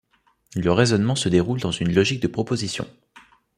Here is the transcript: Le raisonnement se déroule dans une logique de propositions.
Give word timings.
Le 0.55 0.71
raisonnement 0.71 1.13
se 1.13 1.29
déroule 1.29 1.59
dans 1.61 1.69
une 1.69 1.93
logique 1.93 2.23
de 2.23 2.27
propositions. 2.27 2.87